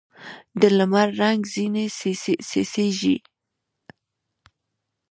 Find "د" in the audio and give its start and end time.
0.59-0.61